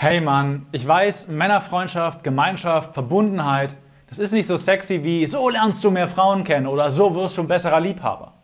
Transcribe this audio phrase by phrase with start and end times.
[0.00, 3.74] Hey Mann, ich weiß, Männerfreundschaft, Gemeinschaft, Verbundenheit,
[4.08, 7.36] das ist nicht so sexy wie so lernst du mehr Frauen kennen oder so wirst
[7.36, 8.34] du ein besserer Liebhaber.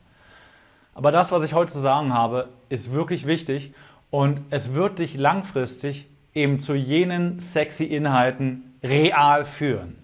[0.94, 3.72] Aber das, was ich heute zu sagen habe, ist wirklich wichtig
[4.10, 10.03] und es wird dich langfristig eben zu jenen sexy Inhalten real führen.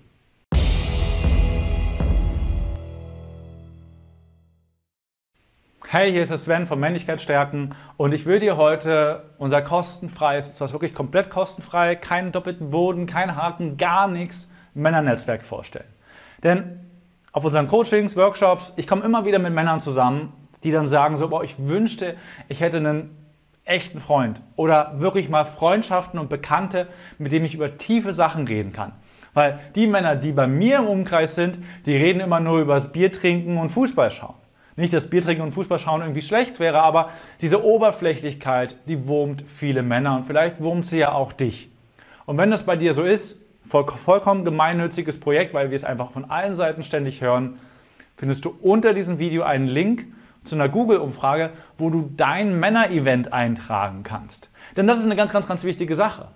[5.93, 10.70] Hey, hier ist der Sven von Männlichkeitsstärken und ich will dir heute unser kostenfreies, zwar
[10.72, 15.89] wirklich komplett kostenfrei, keinen doppelten Boden, kein Haken, gar nichts, Männernetzwerk vorstellen.
[16.45, 16.79] Denn
[17.32, 21.26] auf unseren Coachings, Workshops, ich komme immer wieder mit Männern zusammen, die dann sagen so,
[21.26, 22.14] boah, ich wünschte,
[22.48, 23.11] ich hätte einen
[23.64, 26.86] echten Freund oder wirklich mal Freundschaften und Bekannte,
[27.18, 28.93] mit denen ich über tiefe Sachen reden kann.
[29.34, 32.92] Weil die Männer, die bei mir im Umkreis sind, die reden immer nur über das
[32.92, 34.39] Bier trinken und Fußball schauen.
[34.80, 37.11] Nicht, dass Bier trinken und Fußball schauen irgendwie schlecht wäre, aber
[37.42, 41.70] diese Oberflächlichkeit, die wurmt viele Männer und vielleicht wurmt sie ja auch dich.
[42.25, 46.12] Und wenn das bei dir so ist, voll, vollkommen gemeinnütziges Projekt, weil wir es einfach
[46.12, 47.59] von allen Seiten ständig hören,
[48.17, 50.06] findest du unter diesem Video einen Link
[50.45, 54.48] zu einer Google-Umfrage, wo du dein Männer-Event eintragen kannst.
[54.78, 56.28] Denn das ist eine ganz, ganz, ganz wichtige Sache.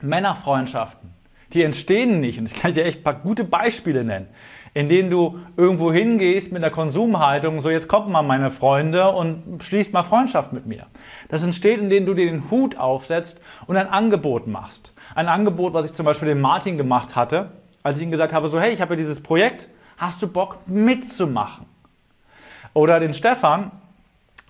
[0.00, 1.10] Männerfreundschaften,
[1.52, 4.28] die entstehen nicht, und ich kann dir echt ein paar gute Beispiele nennen,
[4.76, 9.64] in denen du irgendwo hingehst mit einer Konsumhaltung, so jetzt kommen mal meine Freunde und
[9.64, 10.84] schließt mal Freundschaft mit mir.
[11.30, 14.92] Das entsteht, indem du dir den Hut aufsetzt und ein Angebot machst.
[15.14, 18.48] Ein Angebot, was ich zum Beispiel dem Martin gemacht hatte, als ich ihm gesagt habe,
[18.48, 19.66] so hey, ich habe ja dieses Projekt,
[19.96, 21.64] hast du Bock mitzumachen?
[22.74, 23.70] Oder den Stefan,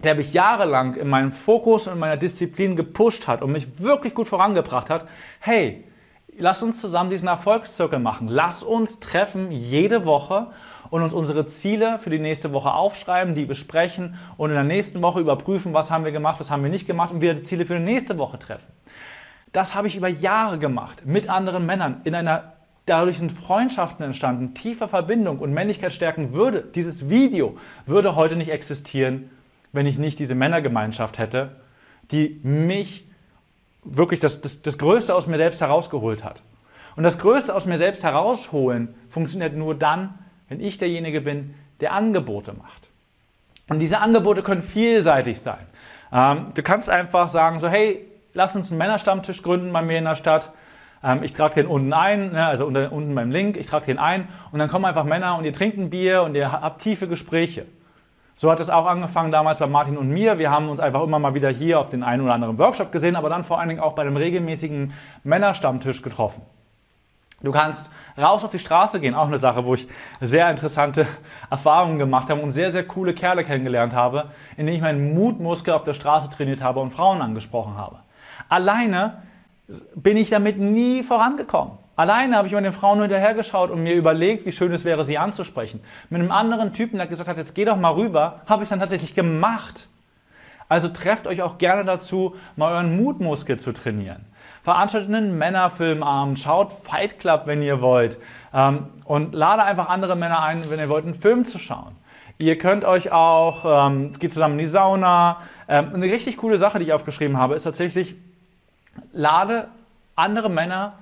[0.03, 4.13] der mich jahrelang in meinem Fokus und in meiner Disziplin gepusht hat und mich wirklich
[4.13, 5.07] gut vorangebracht hat,
[5.39, 5.85] hey,
[6.39, 8.29] lass uns zusammen diesen Erfolgszirkel machen.
[8.29, 10.49] Lass uns treffen jede Woche
[10.91, 15.03] und uns unsere Ziele für die nächste Woche aufschreiben, die besprechen und in der nächsten
[15.03, 17.65] Woche überprüfen, was haben wir gemacht, was haben wir nicht gemacht und wieder die Ziele
[17.65, 18.67] für die nächste Woche treffen.
[19.53, 22.53] Das habe ich über Jahre gemacht mit anderen Männern in einer
[22.87, 26.63] Dadurch sind Freundschaften entstanden, tiefe Verbindung und Männlichkeit stärken würde.
[26.63, 29.29] Dieses Video würde heute nicht existieren,
[29.73, 31.57] wenn ich nicht diese Männergemeinschaft hätte,
[32.13, 33.09] die mich
[33.87, 36.43] wirklich das, das, das Größte aus mir selbst herausgeholt hat.
[36.97, 41.93] Und das Größte aus mir selbst herausholen funktioniert nur dann, wenn ich derjenige bin, der
[41.93, 42.89] Angebote macht.
[43.69, 45.67] Und diese Angebote können vielseitig sein.
[46.13, 50.05] Ähm, du kannst einfach sagen, so hey, lass uns einen Männerstammtisch gründen bei mir in
[50.05, 50.53] der Stadt.
[51.03, 53.99] Ähm, ich trage den unten ein, ne, also unter, unten beim Link, ich trage den
[53.99, 57.09] ein und dann kommen einfach Männer und ihr trinkt ein Bier und ihr habt tiefe
[57.09, 57.67] Gespräche.
[58.39, 60.39] So hat es auch angefangen damals bei Martin und mir.
[60.39, 63.17] Wir haben uns einfach immer mal wieder hier auf den einen oder anderen Workshop gesehen,
[63.17, 64.93] aber dann vor allen Dingen auch bei einem regelmäßigen
[65.25, 66.43] Männerstammtisch getroffen.
[67.43, 69.89] Du kannst raus auf die Straße gehen, auch eine Sache, wo ich
[70.21, 71.07] sehr interessante
[71.51, 75.85] Erfahrungen gemacht habe und sehr, sehr coole Kerle kennengelernt habe, indem ich meinen Mutmuskel auf
[75.85, 78.01] der Straße trainiert habe und Frauen angesprochen habe.
[78.51, 79.23] Alleine
[79.95, 81.86] bin ich damit nie vorangekommen.
[81.97, 85.17] Alleine habe ich mir den Frauen hinterhergeschaut und mir überlegt, wie schön es wäre, sie
[85.17, 85.81] anzusprechen.
[86.11, 88.71] Mit einem anderen Typen, der gesagt hat, jetzt geh doch mal rüber, habe ich es
[88.71, 89.89] dann tatsächlich gemacht.
[90.69, 94.27] Also trefft euch auch gerne dazu, mal euren Mutmuskel zu trainieren.
[94.63, 98.19] Veranstaltet einen Männerfilmabend, schaut Fight Club, wenn ihr wollt.
[98.53, 101.97] Ähm, und lade einfach andere Männer ein, wenn ihr wollt, einen Film zu schauen.
[102.39, 105.39] Ihr könnt euch auch, ähm, geht zusammen in die Sauna.
[105.69, 108.17] Ähm, eine richtig coole Sache, die ich aufgeschrieben habe, ist tatsächlich,
[109.13, 109.69] lade
[110.15, 110.95] andere Männer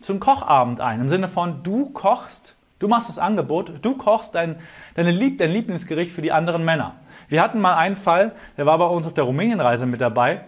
[0.00, 1.00] zum Kochabend ein.
[1.00, 4.56] Im Sinne von, du kochst, du machst das Angebot, du kochst dein,
[4.94, 6.94] deine Lieb, dein Lieblingsgericht für die anderen Männer.
[7.28, 10.44] Wir hatten mal einen Fall, der war bei uns auf der Rumänienreise mit dabei.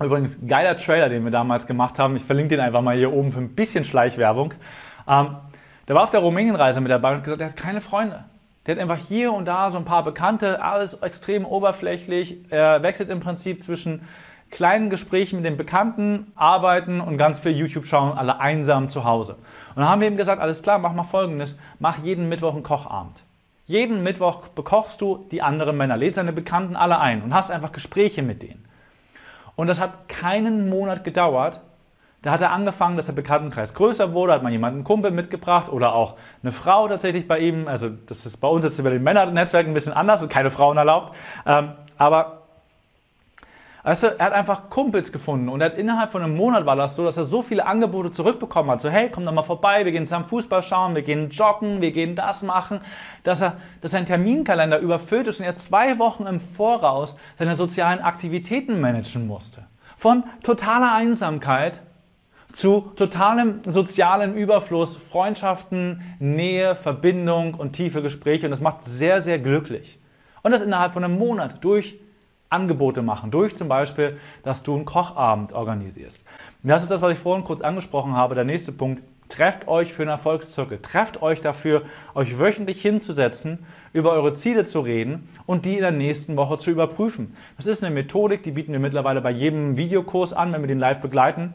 [0.00, 2.16] Übrigens, geiler Trailer, den wir damals gemacht haben.
[2.16, 4.54] Ich verlinke den einfach mal hier oben für ein bisschen Schleichwerbung.
[5.06, 5.36] Ähm,
[5.86, 8.24] der war auf der Rumänienreise mit dabei und hat gesagt, er hat keine Freunde.
[8.66, 12.50] Der hat einfach hier und da so ein paar Bekannte, alles extrem oberflächlich.
[12.50, 14.02] Er wechselt im Prinzip zwischen
[14.50, 19.34] kleinen Gesprächen mit den Bekannten, arbeiten und ganz viel YouTube schauen, alle einsam zu Hause.
[19.34, 22.62] Und dann haben wir ihm gesagt, alles klar, mach mal folgendes, mach jeden Mittwoch einen
[22.62, 23.22] Kochabend.
[23.66, 27.70] Jeden Mittwoch bekochst du die anderen Männer, lädst seine Bekannten alle ein und hast einfach
[27.70, 28.64] Gespräche mit denen.
[29.54, 31.60] Und das hat keinen Monat gedauert.
[32.22, 35.70] Da hat er angefangen, dass der Bekanntenkreis größer wurde, hat mal jemanden einen Kumpel mitgebracht
[35.70, 37.68] oder auch eine Frau tatsächlich bei ihm.
[37.68, 41.16] Also das ist bei uns jetzt über den Männernetzwerk ein bisschen anders, keine Frauen erlaubt.
[41.46, 42.39] Ähm, aber
[43.82, 46.76] Weißt du, er hat einfach Kumpels gefunden und er hat innerhalb von einem Monat war
[46.76, 48.82] das so, dass er so viele Angebote zurückbekommen hat.
[48.82, 51.90] So, hey, komm doch mal vorbei, wir gehen zusammen Fußball schauen, wir gehen joggen, wir
[51.90, 52.80] gehen das machen,
[53.22, 58.00] dass er, dass sein Terminkalender überfüllt ist und er zwei Wochen im Voraus seine sozialen
[58.00, 59.64] Aktivitäten managen musste.
[59.96, 61.80] Von totaler Einsamkeit
[62.52, 69.38] zu totalem sozialen Überfluss, Freundschaften, Nähe, Verbindung und tiefe Gespräche und das macht sehr, sehr
[69.38, 69.98] glücklich.
[70.42, 71.98] Und das innerhalb von einem Monat durch
[72.50, 76.22] Angebote machen, durch zum Beispiel, dass du einen Kochabend organisierst.
[76.62, 78.34] Und das ist das, was ich vorhin kurz angesprochen habe.
[78.34, 80.80] Der nächste Punkt, Trefft euch für einen Erfolgszirkel.
[80.82, 81.82] Trefft euch dafür,
[82.14, 83.60] euch wöchentlich hinzusetzen,
[83.92, 87.36] über eure Ziele zu reden und die in der nächsten Woche zu überprüfen.
[87.56, 90.80] Das ist eine Methodik, die bieten wir mittlerweile bei jedem Videokurs an, wenn wir den
[90.80, 91.54] live begleiten,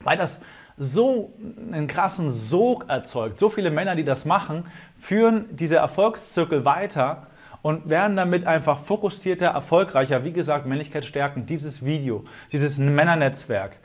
[0.00, 0.40] weil das
[0.78, 1.32] so
[1.70, 3.38] einen krassen Sog erzeugt.
[3.38, 4.64] So viele Männer, die das machen,
[4.96, 7.26] führen diese Erfolgszirkel weiter
[7.64, 10.22] und werden damit einfach fokussierter, erfolgreicher.
[10.22, 11.46] Wie gesagt, Männlichkeit stärken.
[11.46, 13.78] Dieses Video, dieses Männernetzwerk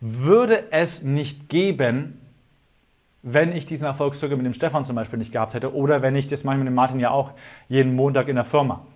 [0.00, 2.22] würde es nicht geben,
[3.22, 6.26] wenn ich diesen Erfolgszirkel mit dem Stefan zum Beispiel nicht gehabt hätte oder wenn ich,
[6.26, 7.32] das mache ich mit dem Martin ja auch
[7.68, 8.86] jeden Montag in der Firma.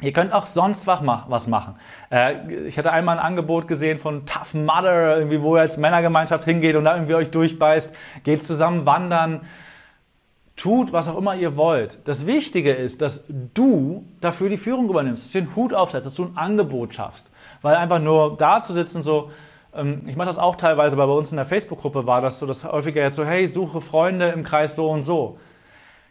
[0.00, 1.74] Ihr könnt auch sonst was machen.
[2.12, 6.44] Äh, ich hatte einmal ein Angebot gesehen von Tough Mother, irgendwie, wo ihr als Männergemeinschaft
[6.44, 7.92] hingeht und da irgendwie euch durchbeißt.
[8.22, 9.40] Geht zusammen wandern.
[10.60, 11.96] Tut, was auch immer ihr wollt.
[12.04, 13.24] Das Wichtige ist, dass
[13.54, 17.30] du dafür die Führung übernimmst, dass du den Hut aufsetzt, dass du ein Angebot schaffst.
[17.62, 19.30] Weil einfach nur da zu sitzen, so,
[19.74, 22.44] ähm, ich mache das auch teilweise, weil bei uns in der Facebook-Gruppe war das so,
[22.44, 25.38] dass häufiger jetzt so, hey, suche Freunde im Kreis so und so.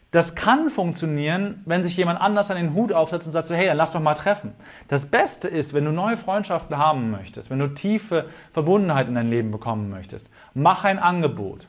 [0.10, 3.68] Das kann funktionieren, wenn sich jemand anders an den Hut aufsetzt und sagt so, hey,
[3.68, 4.56] dann lass doch mal treffen.
[4.88, 9.30] Das Beste ist, wenn du neue Freundschaften haben möchtest, wenn du tiefe Verbundenheit in dein
[9.30, 11.68] Leben bekommen möchtest, mach ein Angebot.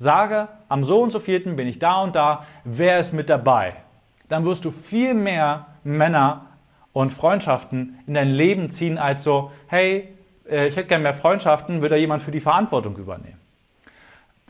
[0.00, 3.74] Sage, am so und so vierten bin ich da und da, wer ist mit dabei?
[4.30, 6.46] Dann wirst du viel mehr Männer
[6.94, 10.08] und Freundschaften in dein Leben ziehen als so, hey,
[10.48, 13.38] äh, ich hätte gerne mehr Freundschaften, würde da jemand für die Verantwortung übernehmen.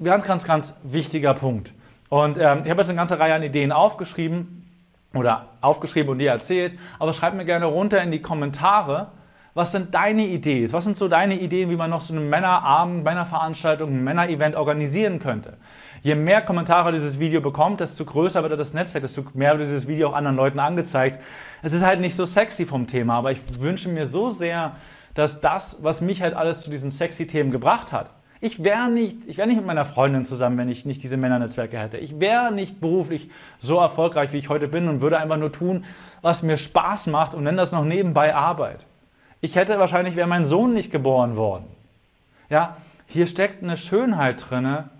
[0.00, 1.74] Ganz, ganz, ganz wichtiger Punkt.
[2.10, 4.70] Und ähm, ich habe jetzt eine ganze Reihe an Ideen aufgeschrieben
[5.14, 9.08] oder aufgeschrieben und dir erzählt, aber schreib mir gerne runter in die Kommentare,
[9.54, 10.72] was sind deine Ideen?
[10.72, 15.18] Was sind so deine Ideen, wie man noch so einen Männerabend, Männerveranstaltung, ein Männerevent organisieren
[15.18, 15.56] könnte?
[16.02, 19.86] Je mehr Kommentare dieses Video bekommt, desto größer wird das Netzwerk, desto mehr wird dieses
[19.86, 21.20] Video auch anderen Leuten angezeigt.
[21.62, 24.72] Es ist halt nicht so sexy vom Thema, aber ich wünsche mir so sehr,
[25.14, 28.10] dass das, was mich halt alles zu diesen sexy Themen gebracht hat,
[28.42, 31.98] ich wäre nicht, ich nicht mit meiner Freundin zusammen, wenn ich nicht diese Männernetzwerke hätte.
[31.98, 35.84] Ich wäre nicht beruflich so erfolgreich, wie ich heute bin und würde einfach nur tun,
[36.22, 38.86] was mir Spaß macht und nenne das noch nebenbei Arbeit.
[39.40, 41.64] Ich hätte wahrscheinlich, wäre mein Sohn nicht geboren worden.
[42.48, 42.76] Ja,
[43.06, 44.90] hier steckt eine Schönheit drinne,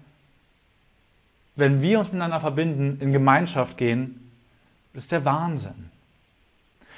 [1.57, 4.31] wenn wir uns miteinander verbinden, in Gemeinschaft gehen,
[4.95, 5.91] das ist der Wahnsinn.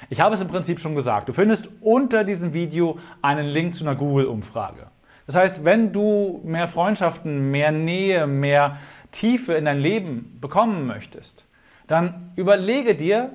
[0.09, 1.29] Ich habe es im Prinzip schon gesagt.
[1.29, 4.87] Du findest unter diesem Video einen Link zu einer Google-Umfrage.
[5.25, 8.77] Das heißt, wenn du mehr Freundschaften, mehr Nähe, mehr
[9.11, 11.45] Tiefe in dein Leben bekommen möchtest,
[11.87, 13.31] dann überlege dir,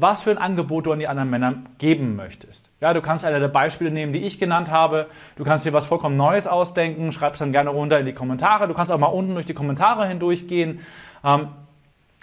[0.00, 2.70] was für ein Angebot du an die anderen Männer geben möchtest.
[2.80, 5.06] Ja, du kannst eine der Beispiele nehmen, die ich genannt habe.
[5.36, 7.12] Du kannst dir was vollkommen Neues ausdenken.
[7.12, 8.68] Schreib es dann gerne runter in die Kommentare.
[8.68, 10.80] Du kannst auch mal unten durch die Kommentare hindurchgehen.
[11.24, 11.48] Ähm,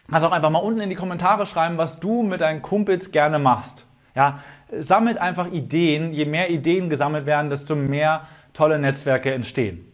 [0.09, 3.39] kannst auch einfach mal unten in die Kommentare schreiben, was du mit deinen Kumpels gerne
[3.39, 3.85] machst.
[4.13, 4.39] Ja,
[4.77, 6.13] sammelt einfach Ideen.
[6.13, 9.85] Je mehr Ideen gesammelt werden, desto mehr tolle Netzwerke entstehen.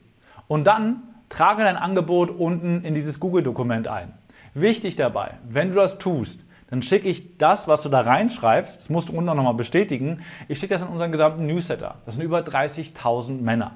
[0.47, 4.13] Und dann trage dein Angebot unten in dieses Google-Dokument ein.
[4.53, 8.89] Wichtig dabei, wenn du das tust, dann schicke ich das, was du da reinschreibst, das
[8.89, 11.95] musst du unten nochmal bestätigen, ich schicke das in unseren gesamten Newsletter.
[12.05, 13.73] Das sind über 30.000 Männer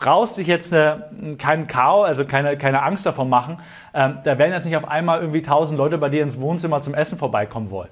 [0.00, 0.96] brauchst dich jetzt äh,
[1.38, 3.58] keinen Chaos, also keine, keine Angst davon machen.
[3.94, 6.94] Ähm, da werden jetzt nicht auf einmal irgendwie tausend Leute bei dir ins Wohnzimmer zum
[6.94, 7.90] Essen vorbeikommen wollen.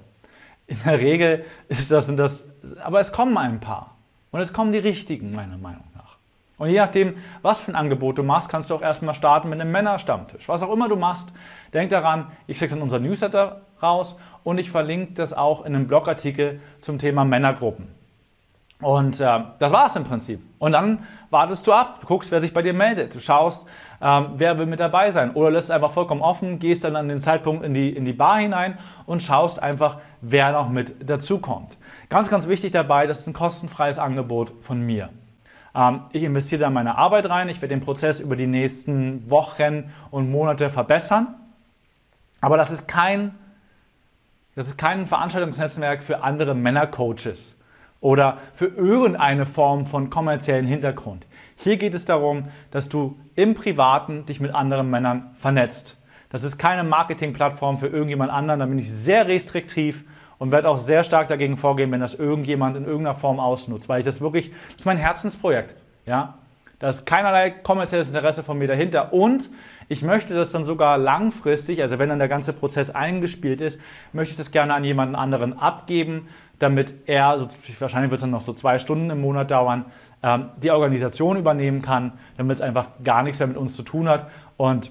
[0.66, 2.48] In der Regel ist das, das,
[2.82, 3.94] aber es kommen ein paar.
[4.30, 6.16] Und es kommen die richtigen, meiner Meinung nach.
[6.58, 9.60] Und je nachdem, was für ein Angebot du machst, kannst du auch erstmal starten mit
[9.60, 10.48] einem Männerstammtisch.
[10.48, 11.32] Was auch immer du machst,
[11.72, 15.74] denk daran, ich schicke es in unser Newsletter raus und ich verlinke das auch in
[15.74, 17.88] einem Blogartikel zum Thema Männergruppen.
[18.80, 20.40] Und äh, das war es im Prinzip.
[20.58, 23.66] Und dann wartest du ab, du guckst, wer sich bei dir meldet, du schaust,
[24.00, 25.32] ähm, wer will mit dabei sein.
[25.32, 28.12] Oder lässt es einfach vollkommen offen, gehst dann an den Zeitpunkt in die, in die
[28.12, 31.76] Bar hinein und schaust einfach, wer noch mit dazukommt.
[32.08, 35.10] Ganz, ganz wichtig dabei, das ist ein kostenfreies Angebot von mir.
[35.74, 39.92] Ähm, ich investiere da meine Arbeit rein, ich werde den Prozess über die nächsten Wochen
[40.12, 41.34] und Monate verbessern.
[42.40, 43.34] Aber das ist kein,
[44.58, 47.56] das ist kein Veranstaltungsnetzwerk für andere Männercoaches
[48.00, 51.28] oder für irgendeine Form von kommerziellen Hintergrund.
[51.54, 55.96] Hier geht es darum, dass du im Privaten dich mit anderen Männern vernetzt.
[56.30, 58.58] Das ist keine Marketingplattform für irgendjemand anderen.
[58.58, 60.02] Da bin ich sehr restriktiv
[60.38, 64.00] und werde auch sehr stark dagegen vorgehen, wenn das irgendjemand in irgendeiner Form ausnutzt, weil
[64.00, 65.76] ich das wirklich, das ist mein Herzensprojekt.
[66.04, 66.34] Ja?
[66.78, 69.48] Da ist keinerlei kommerzielles Interesse von mir dahinter und
[69.88, 73.80] ich möchte das dann sogar langfristig, also wenn dann der ganze Prozess eingespielt ist,
[74.12, 78.42] möchte ich das gerne an jemanden anderen abgeben, damit er, wahrscheinlich wird es dann noch
[78.42, 79.86] so zwei Stunden im Monat dauern,
[80.22, 84.08] ähm, die Organisation übernehmen kann, damit es einfach gar nichts mehr mit uns zu tun
[84.08, 84.90] hat und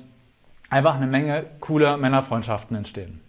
[0.70, 3.22] einfach eine Menge cooler Männerfreundschaften entstehen.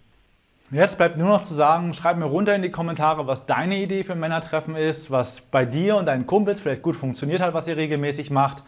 [0.71, 4.03] Jetzt bleibt nur noch zu sagen, schreib mir runter in die Kommentare, was deine Idee
[4.03, 7.75] für Männertreffen ist, was bei dir und deinen Kumpels vielleicht gut funktioniert hat, was ihr
[7.75, 8.63] regelmäßig macht.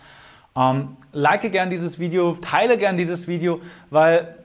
[0.55, 4.35] Ähm, like gern dieses Video, teile gern dieses Video, weil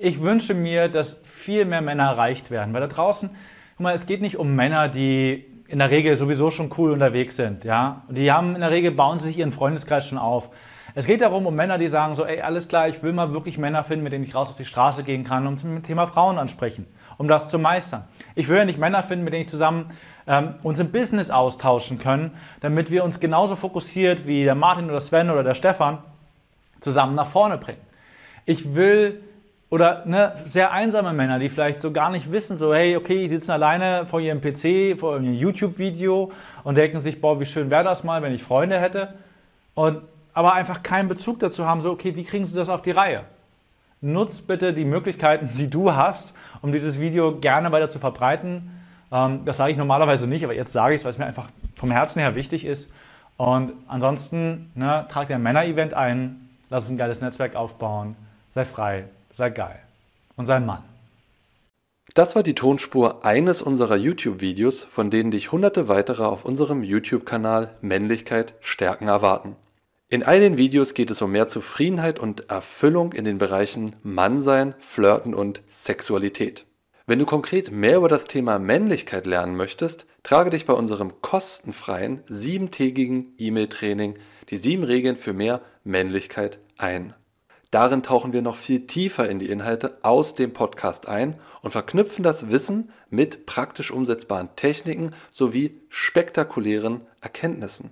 [0.00, 2.74] ich wünsche mir, dass viel mehr Männer erreicht werden.
[2.74, 3.30] Weil da draußen,
[3.76, 7.36] guck mal, es geht nicht um Männer, die in der Regel sowieso schon cool unterwegs
[7.36, 7.62] sind.
[7.62, 8.02] Ja?
[8.08, 10.50] Die haben in der Regel, bauen sie sich ihren Freundeskreis schon auf.
[10.94, 13.58] Es geht darum, um Männer, die sagen so, ey, alles klar, ich will mal wirklich
[13.58, 16.38] Männer finden, mit denen ich raus auf die Straße gehen kann und zum Thema Frauen
[16.38, 18.04] ansprechen, um das zu meistern.
[18.34, 19.90] Ich will ja nicht Männer finden, mit denen ich zusammen
[20.26, 25.00] ähm, uns im Business austauschen können, damit wir uns genauso fokussiert wie der Martin oder
[25.00, 25.98] Sven oder der Stefan
[26.80, 27.80] zusammen nach vorne bringen.
[28.46, 29.22] Ich will
[29.68, 33.28] oder ne, sehr einsame Männer, die vielleicht so gar nicht wissen, so hey, okay, die
[33.28, 36.32] sitzen alleine vor ihrem PC, vor ihrem YouTube-Video
[36.64, 39.14] und denken sich, boah, wie schön wäre das mal, wenn ich Freunde hätte.
[39.74, 40.02] Und
[40.32, 43.24] aber einfach keinen Bezug dazu haben, so, okay, wie kriegen sie das auf die Reihe?
[44.00, 48.70] Nutz bitte die Möglichkeiten, die du hast, um dieses Video gerne weiter zu verbreiten.
[49.12, 51.48] Ähm, das sage ich normalerweise nicht, aber jetzt sage ich es, weil es mir einfach
[51.76, 52.92] vom Herzen her wichtig ist.
[53.36, 58.16] Und ansonsten, ne, trag dir ein Männer-Event ein, lass uns ein geiles Netzwerk aufbauen,
[58.54, 59.78] sei frei, sei geil
[60.36, 60.82] und sei Mann.
[62.14, 67.70] Das war die Tonspur eines unserer YouTube-Videos, von denen dich hunderte weitere auf unserem YouTube-Kanal
[67.82, 69.54] Männlichkeit stärken erwarten.
[70.12, 74.74] In all den Videos geht es um mehr Zufriedenheit und Erfüllung in den Bereichen Mannsein,
[74.80, 76.66] Flirten und Sexualität.
[77.06, 82.24] Wenn du konkret mehr über das Thema Männlichkeit lernen möchtest, trage dich bei unserem kostenfreien
[82.26, 84.14] siebentägigen E-Mail-Training
[84.48, 87.14] die sieben Regeln für mehr Männlichkeit ein.
[87.70, 92.24] Darin tauchen wir noch viel tiefer in die Inhalte aus dem Podcast ein und verknüpfen
[92.24, 97.90] das Wissen mit praktisch umsetzbaren Techniken sowie spektakulären Erkenntnissen.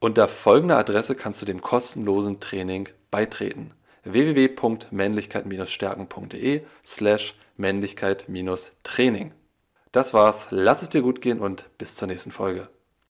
[0.00, 3.74] Unter folgender Adresse kannst du dem kostenlosen Training beitreten:
[4.04, 9.32] www.männlichkeit-stärken.de slash Männlichkeit-Training.
[9.90, 12.68] Das war's, lass es dir gut gehen und bis zur nächsten Folge.